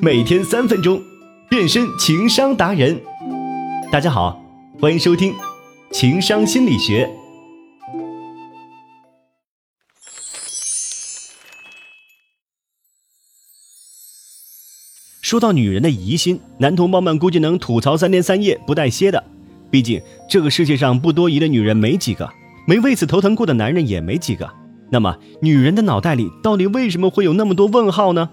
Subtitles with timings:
[0.00, 1.02] 每天三分钟，
[1.48, 3.00] 变身情商达人。
[3.90, 4.40] 大家好，
[4.80, 5.34] 欢迎收听
[5.90, 7.10] 情商心理学。
[15.20, 19.24] 说到女人的疑心，男同胞们估计能吐槽三天三夜不带歇的。
[19.68, 22.30] 毕竟这个世界上不多疑的女人没几个，
[22.68, 24.48] 没为此头疼过的男人也没几个。
[24.90, 28.30] 那么，女人的脑袋里到底为什么会有那么多问号呢？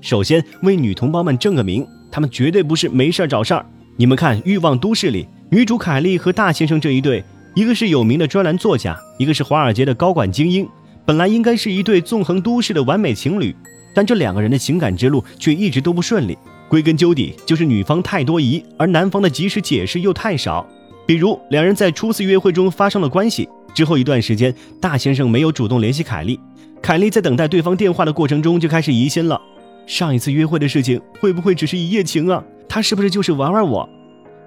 [0.00, 3.66] 首先为女同胞们正个名，她们绝对不是没事找事儿。
[3.96, 10.68] 你们看《欲望都市》里，女主凯莉和大先生这一对，一个是有名的专栏作家，一个是华尔街的高管精英，
[11.04, 13.54] 本来应该是一对纵横都市的完美情侣，
[13.94, 16.38] 但这两个人的情感之路却一直都不顺利。
[16.68, 20.64] 归根究底，就是女方太多疑，而男方的及时解释又太少。
[21.06, 23.48] 比如，两人在初次约会中发生了关系。
[23.74, 26.38] 之后一段时间，大先生没有主动联系凯莉，
[26.82, 29.40] 凯莉在等待对方电话的过程中就开始疑心了。
[29.88, 32.44] 上一次约会的事情会不会只是一夜情啊？
[32.68, 33.88] 他是不是就是玩玩我？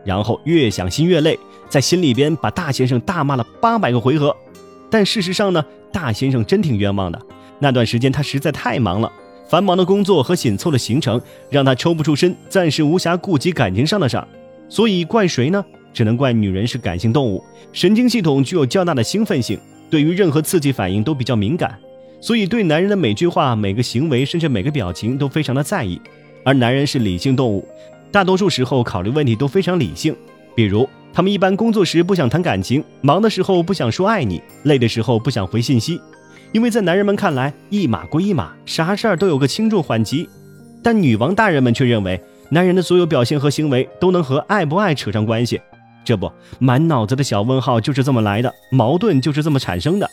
[0.05, 4.35] 然后越想心越累，在心里边把大先生大骂了八百个回合。
[4.91, 7.19] 但事实上呢，大先生真挺冤枉的。
[7.57, 9.11] 那段时间他实在太忙了，
[9.49, 14.27] 繁忙的工作和紧凑的行程让他抽不出身，暂时无暇顾及感情上的事儿。
[14.69, 15.65] 所以怪谁呢？
[15.91, 21.77] 只能怪女人是感性动物，神经系统具有较大的兴奋性，对于任何刺激反应都比较敏感，
[22.21, 25.99] 所以对男人的每句话、每个行为，甚至每个表情都非常的在意。
[26.45, 27.67] 而男人是理性动物，
[28.11, 30.15] 大多数时候考虑问题都非常理性。
[30.55, 35.99] 比如，他们一般工作时不想谈感情，忙的时候不想说爱你，累的时候不想回信息，
[36.51, 40.29] 因为在男人们看来，一码归一码，啥事儿都有个轻重缓急。
[40.83, 45.59] 但女王大人们却认为，男人的所有表现和行为都能和爱不爱扯上关系。
[46.03, 50.09] 这不，满脑子的小问号就是这么来的，矛盾就是这么产生的。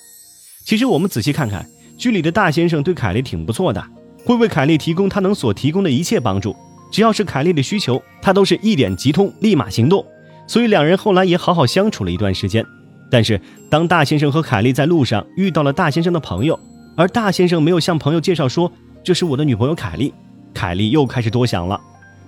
[0.65, 1.67] 其实我们仔细看看，
[1.99, 3.85] 剧里的大先生对凯莉挺不错的，
[4.25, 6.55] 会为凯莉提供他能所提供的一切帮助，
[6.93, 10.07] 只要是凯莉的需求，他都是一点即通，立马行动。
[10.47, 12.65] 所以两人后来也好好相处了一段时间。
[13.11, 16.59] 但是当大先生和凯莉在路上遇到了大先生的朋友，
[16.97, 18.71] 而大先生没有向朋友介绍说
[19.03, 20.15] 这是我的女朋友凯莉，
[20.55, 21.81] 凯莉又开始多想了，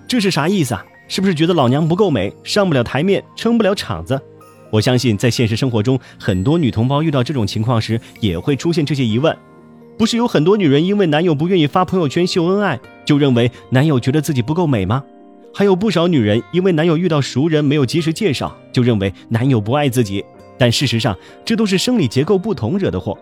[0.09, 0.85] 这是啥意思啊？
[1.07, 4.21] 是不是觉得老娘不够美，上不了台面，撑不了场子？
[4.71, 9.37] 我相信在现实生活中，很多女同胞遇到这种情况时，也会出现这些疑问。
[10.01, 15.05] 不是有很多女人因为男友不愿意发朋友圈秀恩爱，就认为男友觉得自己不够美吗？
[15.53, 20.25] 还有不少女人因为男友遇到熟人没有及时介绍，就认为男友不爱自己。
[20.57, 23.15] 但事实上，这都是生理结构不同惹的祸。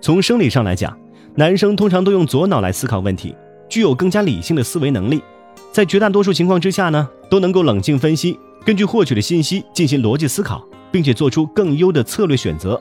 [0.00, 0.98] 从生理上来讲，
[1.34, 3.34] 男生通常都用左脑来思考问题，
[3.68, 5.22] 具有更加理性的思维能力。
[5.70, 12.80] 在绝大多数情况之下呢，都能够冷静分析，根据获取的信息进行逻辑思考，并且做出更优的策略选择。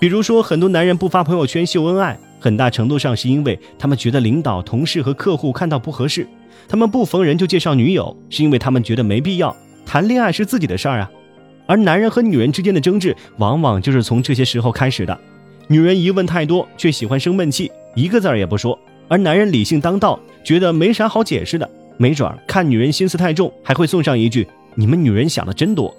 [0.00, 6.24] 比如说，很多男人不发朋友圈秀恩爱，很大程度上是因为他们觉得领导、同事和客户看到不合适；
[6.66, 9.54] 他们不逢人就介绍女友，是因为他们觉得没必要。
[9.84, 11.10] 谈恋爱是自己的事儿啊。
[11.66, 15.16] 而男人和女人之间的争执，往往就是从这些时候开始的。
[15.68, 18.76] 女人疑问太多，却喜欢生闷气，一个字儿也不说；
[19.06, 21.70] 而男人理性当道，觉得没啥好解释的。
[21.96, 25.94] 没准儿看女人心思太重，还会送上一句：“你们女人想的真多。”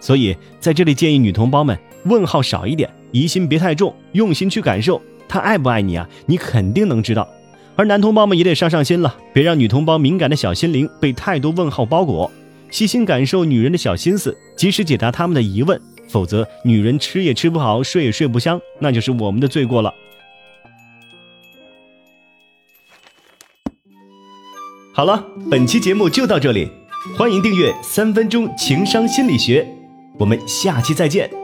[0.00, 7.28] 所以在这里建议女同胞们问号少一点，疑心别太重，用心去感受他爱不爱你啊，你肯定能知道。
[7.76, 12.30] 而男同胞们也得上上心了，别让女同胞敏感的小心灵被太多问号包裹，
[12.70, 19.92] 细心感受女人的小心思，及时解答他们的疑问，否则女人吃也吃不好，睡也睡不香，那就是我们的罪过了。
[24.92, 26.68] 好了，本期节目就到这里，
[27.18, 29.62] 欢迎订阅《三分钟情商心理学》，
[30.20, 31.43] 我们下期再见。